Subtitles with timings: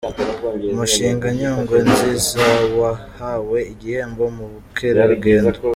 [0.73, 5.57] Umushinga Nyungwe Nzizawahawe igihembo mu bukerarugendo